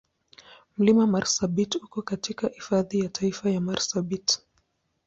[0.77, 4.39] Mlima Marsabit uko katika Hifadhi ya Taifa ya Marsabit.